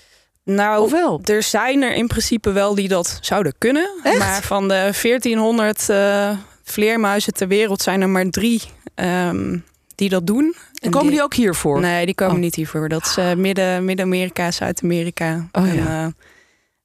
Nou, 0.56 0.90
wel? 0.92 1.22
Er 1.24 1.44
zijn 1.44 1.82
er 1.82 1.94
in 1.94 2.08
principe 2.08 2.52
wel 2.52 2.76
die 2.76 2.88
dat 2.88 3.18
zouden 3.22 3.54
kunnen. 3.58 3.90
Echt? 4.04 4.18
Maar 4.18 4.42
van 4.42 4.68
de 4.68 4.90
1400 5.02 5.90
eh, 5.90 6.30
vleermuizen 6.64 7.34
ter 7.34 7.48
wereld 7.48 7.82
zijn 7.82 8.02
er 8.02 8.10
maar 8.10 8.30
drie 8.30 8.62
ehm, 8.96 9.58
die 9.96 10.10
dat 10.10 10.28
doen. 10.28 10.56
En 10.82 10.92
komen 10.92 11.12
die 11.12 11.22
ook 11.24 11.34
hiervoor? 11.34 11.80
Nee, 11.80 12.06
die 12.06 12.16
komen 12.16 12.36
Oh. 12.36 12.42
niet 12.42 12.56
hiervoor. 12.56 12.90
Dat 12.90 13.06
is 13.06 13.18
eh, 13.18 13.34
midden, 13.34 13.86
Midden-Amerika, 13.86 14.52
Zuid-Amerika. 14.52 15.48
Oh, 15.52 15.70
En, 15.70 15.76
ja. 15.76 16.04
eh, 16.06 16.12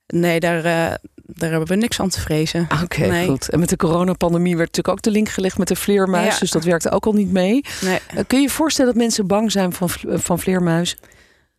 nee, 0.07 0.41
daar, 0.41 0.63
daar 1.17 1.51
hebben 1.51 1.69
we 1.69 1.75
niks 1.75 2.01
aan 2.01 2.09
te 2.09 2.21
vrezen. 2.21 2.67
Oké, 2.83 3.07
Nee. 3.07 3.27
goed. 3.29 3.49
En 3.49 3.59
met 3.59 3.69
de 3.69 3.77
coronapandemie 3.77 4.57
werd 4.57 4.69
natuurlijk 4.77 4.97
ook 4.97 5.03
de 5.03 5.11
link 5.11 5.29
gelegd 5.29 5.59
met 5.59 5.69
de 5.69 5.77
vleermuis. 5.77 6.35
Ja. 6.35 6.39
Dus 6.41 6.51
dat 6.51 6.65
werkte 6.65 6.91
ook 6.91 7.07
al 7.07 7.13
niet 7.13 7.33
mee. 7.33 7.65
Nee. 7.81 7.99
Kun 8.27 8.39
je 8.39 8.45
je 8.47 8.51
voorstellen 8.53 8.93
dat 8.93 9.03
mensen 9.03 9.27
bang 9.27 9.53
zijn 9.53 9.73
van, 9.73 9.89
van 10.09 10.39
vleermuizen? 10.39 10.99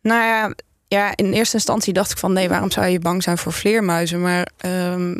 Nou 0.02 0.22
ja, 0.22 0.54
ja, 0.88 1.12
in 1.16 1.32
eerste 1.32 1.56
instantie 1.56 1.92
dacht 1.92 2.10
ik 2.10 2.18
van 2.18 2.32
nee, 2.32 2.48
waarom 2.48 2.70
zou 2.70 2.86
je 2.86 2.98
bang 2.98 3.22
zijn 3.22 3.38
voor 3.38 3.52
vleermuizen? 3.52 4.20
Maar 4.20 4.48
ehm, 4.56 5.18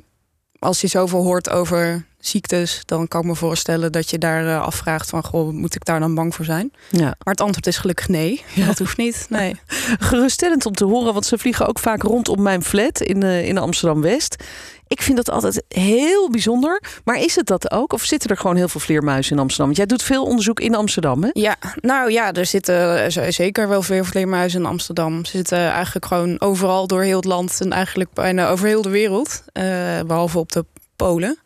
als 0.59 0.80
je 0.80 0.87
zoveel 0.87 1.23
hoort 1.23 1.50
over 1.50 2.06
ziektes, 2.18 2.83
dan 2.85 3.09
kan 3.09 3.21
ik 3.21 3.26
me 3.26 3.35
voorstellen 3.35 3.92
dat 3.92 4.11
je 4.11 4.18
daar 4.18 4.47
eh, 4.47 4.61
afvraagt 4.61 5.09
van 5.09 5.25
goh, 5.25 5.52
moet 5.52 5.75
ik 5.75 5.85
daar 5.85 6.00
dan 6.00 6.14
bang 6.14 6.35
voor 6.35 6.44
zijn? 6.44 6.73
Ja. 6.90 7.04
Maar 7.04 7.35
het 7.35 7.40
antwoord 7.40 7.66
is 7.66 7.76
gelukkig 7.76 8.09
nee. 8.09 8.44
Dat 8.66 8.78
hoeft 8.78 8.97
niet. 8.97 9.26
Nee. 9.28 9.56
Geruststellend 10.09 10.66
om 10.66 10.75
te 10.75 10.85
horen, 10.85 11.12
want 11.12 11.26
ze 11.26 11.38
vliegen 11.38 11.66
ook 11.66 11.78
vaak 11.78 12.02
rond 12.02 12.28
op 12.28 12.38
mijn 12.38 12.62
flat 12.62 13.00
in, 13.00 13.23
eh, 13.23 13.49
in 13.49 13.59
Amsterdam-West. 13.59 14.44
Ik 14.87 15.03
vind 15.03 15.17
dat 15.17 15.31
altijd 15.31 15.64
heel 15.69 16.31
bijzonder. 16.31 16.83
Maar 17.05 17.21
is 17.21 17.37
het 17.37 17.47
dat 17.47 17.71
ook? 17.71 17.93
Of 17.93 18.03
zitten 18.03 18.31
er 18.31 18.37
gewoon 18.37 18.57
heel 18.57 18.69
veel 18.69 18.81
vleermuizen 18.81 19.33
in 19.33 19.38
Amsterdam? 19.38 19.67
Want 19.67 19.79
jij 19.79 19.87
doet 19.87 20.03
veel 20.03 20.25
onderzoek 20.25 20.61
in 20.61 20.75
Amsterdam, 20.75 21.23
hè? 21.23 21.29
Ja, 21.33 21.57
nou 21.81 22.11
ja, 22.11 22.33
er 22.33 22.47
zitten 22.47 23.12
zijn 23.12 23.33
zeker 23.33 23.69
wel 23.69 23.83
veel 23.83 24.05
vleermuizen 24.05 24.61
in 24.61 24.67
Amsterdam. 24.67 25.25
Ze 25.25 25.31
zitten 25.37 25.59
eigenlijk 25.71 26.07
gewoon 26.07 26.41
overal 26.41 26.87
door 26.87 27.03
heel 27.03 27.17
het 27.17 27.25
land 27.25 27.61
en 27.61 27.73
eigenlijk 27.73 28.12
bijna 28.12 28.49
over 28.49 28.67
heel 28.67 28.83
de 28.83 28.88
wereld. 28.88 29.43
eh, 29.53 29.64
behalve 30.07 30.38
op 30.38 30.53
de 30.53 30.64
Polen. 30.97 31.38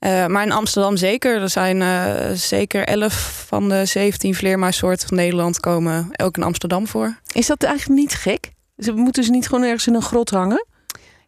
Uh, 0.00 0.26
maar 0.26 0.42
in 0.42 0.52
Amsterdam 0.52 0.96
zeker. 0.96 1.42
Er 1.42 1.50
zijn 1.50 1.80
uh, 1.80 2.36
zeker 2.36 2.84
11 2.86 3.44
van 3.46 3.68
de 3.68 3.84
17 3.84 4.34
vleermuissoorten 4.34 5.08
van 5.08 5.16
Nederland 5.16 5.60
komen 5.60 6.08
ook 6.22 6.36
in 6.36 6.42
Amsterdam 6.42 6.86
voor. 6.86 7.18
Is 7.32 7.46
dat 7.46 7.62
eigenlijk 7.62 8.00
niet 8.00 8.14
gek? 8.14 8.52
Ze 8.76 8.92
moeten 8.92 9.24
ze 9.24 9.30
niet 9.30 9.48
gewoon 9.48 9.64
ergens 9.64 9.86
in 9.86 9.94
een 9.94 10.02
grot 10.02 10.30
hangen? 10.30 10.66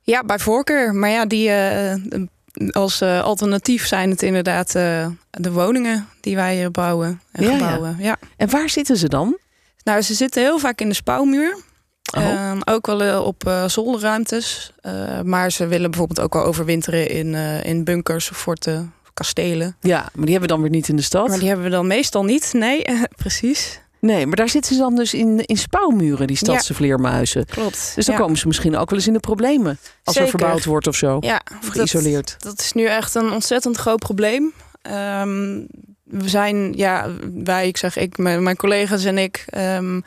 Ja, 0.03 0.25
bij 0.25 0.39
voorkeur. 0.39 0.95
Maar 0.95 1.11
ja, 1.11 1.27
die, 1.27 1.49
uh, 1.49 1.95
als 2.71 3.03
alternatief 3.03 3.87
zijn 3.87 4.11
het 4.11 4.23
inderdaad 4.23 4.73
de 5.31 5.53
woningen 5.53 6.09
die 6.21 6.37
wij 6.37 6.71
bouwen 6.71 7.21
en 7.33 7.45
ja, 7.45 7.53
gebouwen. 7.53 7.97
Ja. 7.99 8.05
ja. 8.05 8.19
En 8.37 8.51
waar 8.51 8.69
zitten 8.69 8.97
ze 8.97 9.09
dan? 9.09 9.39
Nou, 9.85 10.03
ze 10.03 10.15
zitten 10.15 10.43
heel 10.43 10.59
vaak 10.59 10.81
in 10.81 10.89
de 10.89 10.95
spouwmuur. 10.95 11.57
Oh. 12.17 12.25
Ehm, 12.25 12.61
ook 12.65 12.87
wel 12.87 13.25
op 13.25 13.65
zolderruimtes. 13.67 14.73
Maar 15.25 15.53
ze 15.53 15.67
willen 15.67 15.91
bijvoorbeeld 15.91 16.21
ook 16.21 16.33
wel 16.33 16.45
overwinteren 16.45 17.09
in, 17.09 17.35
in 17.65 17.85
bunkers, 17.85 18.31
forten, 18.35 18.93
kastelen. 19.15 19.77
Ja, 19.81 19.99
maar 19.99 20.25
die 20.25 20.31
hebben 20.31 20.41
we 20.41 20.55
dan 20.55 20.61
weer 20.61 20.71
niet 20.71 20.89
in 20.89 20.97
de 20.97 21.03
stad. 21.03 21.29
Maar 21.29 21.39
die 21.39 21.49
hebben 21.49 21.65
we 21.65 21.71
dan 21.73 21.87
meestal 21.87 22.25
niet, 22.25 22.53
nee, 22.53 22.85
precies. 23.23 23.81
Nee, 24.07 24.27
maar 24.27 24.37
daar 24.37 24.49
zitten 24.49 24.75
ze 24.75 24.81
dan 24.81 24.95
dus 24.95 25.15
in, 25.15 25.45
in 25.45 25.57
spouwmuren, 25.57 26.27
die 26.27 26.37
stadse 26.37 26.75
vleermuizen. 26.75 27.47
Klopt. 27.47 27.93
Dus 27.95 28.07
dan 28.07 28.17
komen 28.17 28.39
ze 28.39 28.47
misschien 28.47 28.77
ook 28.77 28.91
wel 28.91 28.99
eens 28.99 29.09
in 29.09 29.13
de 29.13 29.21
problemen. 29.21 29.79
Als 30.05 30.17
er 30.17 30.29
verbouwd 30.29 30.65
wordt 30.65 30.87
of 30.87 30.97
zo. 30.97 31.17
Ja, 31.21 31.41
of 31.61 31.69
geïsoleerd. 31.69 32.31
Dat, 32.39 32.43
dat 32.43 32.61
is 32.61 32.73
nu 32.73 32.85
echt 32.85 33.15
een 33.15 33.31
ontzettend 33.31 33.77
groot 33.77 33.99
probleem. 33.99 34.53
Um, 34.83 35.67
we 36.03 36.29
zijn, 36.29 36.73
ja, 36.73 37.11
wij, 37.45 37.67
ik 37.67 37.77
zeg 37.77 37.97
ik, 37.97 38.19
mijn, 38.19 38.43
mijn 38.43 38.57
collega's 38.57 39.05
en 39.05 39.19
ik, 39.19 39.45
um, 39.57 40.03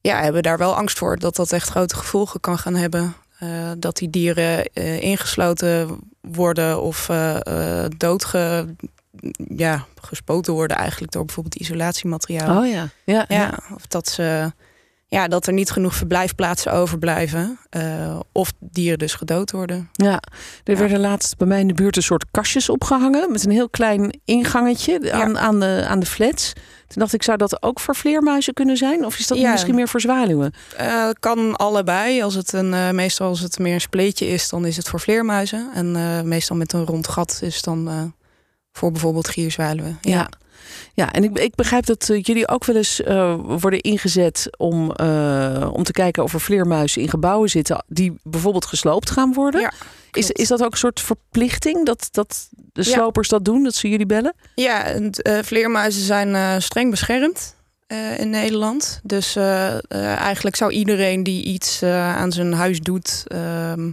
ja, 0.00 0.22
hebben 0.22 0.42
daar 0.42 0.58
wel 0.58 0.76
angst 0.76 0.98
voor 0.98 1.18
dat 1.18 1.36
dat 1.36 1.52
echt 1.52 1.68
grote 1.68 1.96
gevolgen 1.96 2.40
kan 2.40 2.58
gaan 2.58 2.74
hebben. 2.74 3.14
Uh, 3.42 3.70
dat 3.78 3.96
die 3.96 4.10
dieren 4.10 4.70
uh, 4.74 5.02
ingesloten 5.02 5.98
worden 6.20 6.82
of 6.82 7.08
uh, 7.08 7.84
doodge, 7.96 8.66
ja, 9.56 9.86
gespoten 10.00 10.52
worden 10.52 10.76
eigenlijk 10.76 11.12
door 11.12 11.24
bijvoorbeeld 11.24 11.54
isolatiemateriaal. 11.54 12.58
Oh 12.58 12.70
ja. 12.70 12.88
Ja, 13.04 13.24
ja, 13.28 13.36
ja. 13.36 13.58
Of 13.74 13.86
dat 13.86 14.08
ze 14.08 14.52
ja, 15.14 15.28
dat 15.28 15.46
er 15.46 15.52
niet 15.52 15.70
genoeg 15.70 15.94
verblijfplaatsen 15.94 16.72
overblijven. 16.72 17.58
Uh, 17.76 18.20
of 18.32 18.52
dieren 18.58 18.98
dus 18.98 19.14
gedood 19.14 19.50
worden. 19.50 19.88
Ja, 19.92 20.22
er 20.64 20.76
werden 20.76 21.00
laatst 21.00 21.36
bij 21.36 21.46
mij 21.46 21.60
in 21.60 21.66
de 21.66 21.74
buurt 21.74 21.96
een 21.96 22.02
soort 22.02 22.24
kastjes 22.30 22.68
opgehangen. 22.68 23.32
Met 23.32 23.44
een 23.44 23.50
heel 23.50 23.68
klein 23.68 24.20
ingangetje 24.24 25.12
aan, 25.12 25.38
aan, 25.38 25.60
de, 25.60 25.84
aan 25.88 26.00
de 26.00 26.06
flats. 26.06 26.52
Toen 26.86 27.02
dacht 27.02 27.12
ik, 27.12 27.22
zou 27.22 27.38
dat 27.38 27.62
ook 27.62 27.80
voor 27.80 27.96
vleermuizen 27.96 28.54
kunnen 28.54 28.76
zijn? 28.76 29.04
Of 29.04 29.18
is 29.18 29.26
dat 29.26 29.38
misschien 29.38 29.74
meer 29.74 29.88
voor 29.88 30.00
zwaluwen? 30.00 30.54
Uh, 30.80 31.08
kan 31.20 31.56
allebei. 31.56 32.22
Als 32.22 32.34
het 32.34 32.52
een, 32.52 32.72
uh, 32.72 32.90
meestal 32.90 33.28
als 33.28 33.40
het 33.40 33.58
meer 33.58 33.74
een 33.74 33.80
spleetje 33.80 34.26
is, 34.26 34.48
dan 34.48 34.66
is 34.66 34.76
het 34.76 34.88
voor 34.88 35.00
vleermuizen. 35.00 35.70
En 35.74 36.28
meestal 36.28 36.56
met 36.56 36.72
een 36.72 36.86
rond 36.86 37.08
gat 37.08 37.38
is 37.42 37.62
dan 37.62 38.12
voor 38.74 38.92
bijvoorbeeld 38.92 39.28
gierzwaluwen. 39.28 39.98
ja. 40.00 40.28
Ja, 40.94 41.12
en 41.12 41.24
ik, 41.24 41.38
ik 41.38 41.54
begrijp 41.54 41.86
dat 41.86 42.08
uh, 42.08 42.22
jullie 42.22 42.48
ook 42.48 42.64
wel 42.64 42.76
eens 42.76 43.00
uh, 43.00 43.34
worden 43.38 43.80
ingezet 43.80 44.48
om, 44.56 44.92
uh, 45.00 45.70
om 45.72 45.82
te 45.82 45.92
kijken 45.92 46.22
of 46.22 46.34
er 46.34 46.40
vleermuizen 46.40 47.02
in 47.02 47.08
gebouwen 47.08 47.48
zitten 47.48 47.84
die 47.86 48.14
bijvoorbeeld 48.22 48.66
gesloopt 48.66 49.10
gaan 49.10 49.32
worden. 49.32 49.60
Ja, 49.60 49.72
is, 50.12 50.30
is 50.30 50.48
dat 50.48 50.62
ook 50.62 50.72
een 50.72 50.78
soort 50.78 51.00
verplichting 51.00 51.86
dat, 51.86 52.08
dat 52.10 52.48
de 52.72 52.82
slopers 52.82 53.28
dat 53.28 53.44
doen, 53.44 53.64
dat 53.64 53.74
ze 53.74 53.88
jullie 53.88 54.06
bellen? 54.06 54.34
Ja, 54.54 54.84
en, 54.84 55.10
vleermuizen 55.44 56.02
zijn 56.02 56.62
streng 56.62 56.90
beschermd. 56.90 57.54
in 58.16 58.30
Nederland. 58.30 59.00
Dus 59.02 59.36
eigenlijk 59.98 60.56
zou 60.56 60.72
iedereen 60.72 61.22
die 61.22 61.44
iets 61.44 61.82
aan 61.82 62.32
zijn 62.32 62.52
huis 62.52 62.80
doet, 62.80 63.24
ehm, 63.26 63.90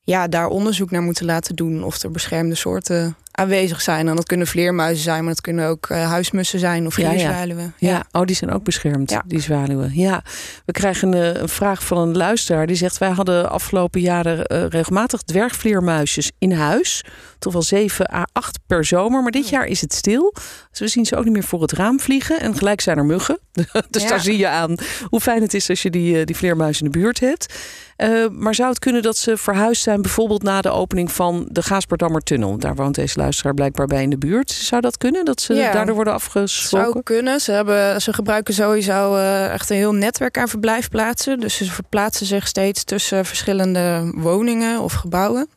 ja, 0.00 0.28
daar 0.28 0.48
onderzoek 0.48 0.90
naar 0.90 1.02
moeten 1.02 1.24
laten 1.24 1.56
doen 1.56 1.84
of 1.84 2.02
er 2.02 2.10
beschermde 2.10 2.54
soorten 2.54 3.16
aanwezig 3.32 3.80
zijn. 3.80 4.08
En 4.08 4.16
dat 4.16 4.26
kunnen 4.26 4.46
vleermuizen 4.46 5.02
zijn, 5.02 5.24
maar 5.24 5.32
dat 5.32 5.42
kunnen 5.42 5.68
ook 5.68 5.88
uh, 5.88 6.08
huismussen 6.08 6.58
zijn 6.58 6.86
of 6.86 6.94
gierzwaluwen. 6.94 7.74
Ja, 7.78 7.88
ja. 7.88 7.94
ja, 8.12 8.20
oh, 8.20 8.26
die 8.26 8.36
zijn 8.36 8.52
ook 8.52 8.64
beschermd, 8.64 9.16
die 9.26 9.40
zwaluwen. 9.40 9.90
Ja, 9.94 10.22
we 10.64 10.72
krijgen 10.72 11.12
een, 11.12 11.42
een, 11.42 11.48
vraag 11.48 11.84
van 11.84 11.98
een 11.98 12.16
luisteraar 12.16 12.66
die 12.66 12.76
zegt: 12.76 12.98
Wij 12.98 13.10
hadden 13.10 13.50
afgelopen 13.50 14.00
jaren 14.00 14.52
uh, 14.52 14.66
regelmatig 14.68 15.22
dwergvleermuisjes 15.22 16.30
in 16.38 16.52
huis. 16.52 17.04
Toch 17.38 17.52
wel 17.52 17.62
7 17.62 18.14
à 18.14 18.26
8 18.32 18.58
per 18.66 18.84
zomer, 18.84 19.22
maar 19.22 19.32
dit 19.32 19.48
jaar 19.48 19.66
is 19.66 19.80
het 19.80 19.92
stil. 19.92 20.34
Dus 20.70 20.80
we 20.80 20.88
zien 20.88 21.06
ze 21.06 21.16
ook 21.16 21.24
niet 21.24 21.32
meer 21.32 21.44
voor 21.44 21.62
het 21.62 21.72
raam 21.72 22.00
vliegen. 22.00 22.40
En 22.40 22.56
gelijk 22.56 22.80
zijn 22.80 22.98
er 22.98 23.04
muggen. 23.04 23.38
dus 23.90 24.06
daar 24.06 24.20
zie 24.20 24.38
je 24.38 24.48
aan 24.48 24.74
hoe 25.08 25.20
fijn 25.20 25.42
het 25.42 25.54
is 25.54 25.68
als 25.68 25.82
je 25.82 25.90
die, 25.90 26.24
die 26.24 26.36
vleermuis 26.36 26.80
in 26.80 26.90
de 26.90 26.98
buurt 26.98 27.20
hebt. 27.20 27.54
Uh, 27.96 28.28
maar 28.28 28.54
zou 28.54 28.68
het 28.68 28.78
kunnen 28.78 29.02
dat 29.02 29.16
ze 29.16 29.36
verhuisd 29.36 29.82
zijn, 29.82 30.02
bijvoorbeeld 30.02 30.42
na 30.42 30.60
de 30.60 30.70
opening 30.70 31.12
van 31.12 31.46
de 31.48 31.62
Gaasperdammer 31.62 32.22
Tunnel? 32.22 32.58
Daar 32.58 32.74
woont 32.74 32.94
deze 32.94 33.18
luisteraar 33.18 33.54
blijkbaar 33.54 33.86
bij 33.86 34.02
in 34.02 34.10
de 34.10 34.18
buurt. 34.18 34.50
Zou 34.50 34.80
dat 34.80 34.98
kunnen? 34.98 35.24
Dat 35.24 35.40
ze 35.40 35.54
ja, 35.54 35.72
daardoor 35.72 35.94
worden 35.94 36.12
afgesproken? 36.12 36.92
Zou 36.92 37.02
kunnen. 37.02 37.40
Ze, 37.40 37.52
hebben, 37.52 38.00
ze 38.00 38.12
gebruiken 38.12 38.54
sowieso 38.54 39.16
uh, 39.16 39.48
echt 39.48 39.70
een 39.70 39.76
heel 39.76 39.94
netwerk 39.94 40.38
aan 40.38 40.48
verblijfplaatsen. 40.48 41.40
Dus 41.40 41.56
ze 41.56 41.64
verplaatsen 41.64 42.26
zich 42.26 42.46
steeds 42.46 42.84
tussen 42.84 43.24
verschillende 43.24 44.12
woningen 44.14 44.80
of 44.80 44.92
gebouwen. 44.92 45.48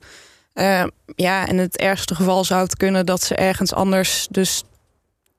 Uh, 0.54 0.84
ja, 1.16 1.48
in 1.48 1.58
het 1.58 1.78
ergste 1.78 2.16
geval 2.16 2.44
zou 2.44 2.64
het 2.64 2.78
kunnen 2.78 3.06
dat 3.06 3.24
ze 3.24 3.36
ergens 3.36 3.74
anders 3.74 4.28
dus 4.30 4.64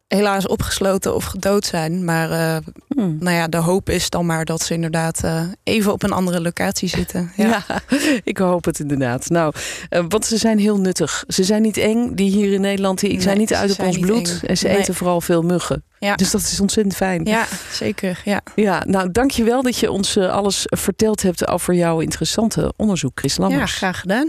helaas 0.09 0.47
opgesloten 0.47 1.15
of 1.15 1.25
gedood 1.25 1.65
zijn. 1.65 2.05
Maar 2.05 2.31
uh, 2.31 2.57
hmm. 2.89 3.17
nou 3.21 3.37
ja, 3.37 3.49
de 3.49 3.57
hoop 3.57 3.91
is 3.91 4.11
dan 4.11 4.27
maar 4.27 4.45
dat 4.45 4.63
ze 4.63 4.75
inderdaad 4.75 5.23
uh, 5.25 5.43
even 5.63 5.93
op 5.93 6.03
een 6.03 6.13
andere 6.13 6.41
locatie 6.41 6.89
zitten. 6.89 7.15
Ja, 7.37 7.65
ja 7.69 7.81
ik 8.25 8.39
hoop 8.39 8.65
het 8.65 8.79
inderdaad. 8.79 9.29
Nou, 9.29 9.55
uh, 9.91 10.05
want 10.09 10.27
ze 10.27 10.37
zijn 10.37 10.59
heel 10.59 10.81
nuttig. 10.81 11.25
Ze 11.29 11.45
zijn 11.45 11.63
niet 11.63 11.77
eng. 11.77 12.15
Die 12.15 12.31
hier 12.31 12.53
in 12.53 12.61
Nederland 12.61 13.01
die 13.01 13.11
nee, 13.11 13.21
zijn 13.21 13.39
niet 13.39 13.55
uit 13.55 13.71
op 13.71 13.87
ons 13.87 13.99
bloed. 13.99 14.29
Eng. 14.29 14.49
En 14.49 14.59
ze 14.59 14.67
nee. 14.67 14.77
eten 14.77 14.95
vooral 14.95 15.21
veel 15.21 15.43
muggen. 15.43 15.85
Ja. 15.99 16.15
Dus 16.15 16.31
dat 16.31 16.41
is 16.41 16.61
ontzettend 16.61 16.97
fijn. 16.97 17.25
Ja, 17.25 17.47
zeker. 17.73 18.21
Ja, 18.25 18.41
ja 18.55 18.83
nou 18.87 19.11
dankjewel 19.11 19.63
dat 19.63 19.77
je 19.79 19.91
ons 19.91 20.19
alles 20.19 20.63
verteld 20.65 21.23
hebt 21.23 21.49
over 21.49 21.75
jouw 21.75 22.01
interessante 22.01 22.73
onderzoek, 22.77 23.19
Chris 23.19 23.37
Lammers. 23.37 23.73
Ja, 23.73 23.77
graag 23.77 24.01
gedaan. 24.01 24.29